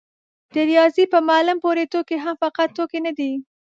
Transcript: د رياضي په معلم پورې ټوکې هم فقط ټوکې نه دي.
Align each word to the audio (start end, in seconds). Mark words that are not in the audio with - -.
د 0.53 0.55
رياضي 0.69 1.05
په 1.13 1.19
معلم 1.27 1.57
پورې 1.65 1.83
ټوکې 1.91 2.17
هم 2.25 2.35
فقط 2.43 2.67
ټوکې 2.77 2.99
نه 3.05 3.11
دي. 3.17 3.31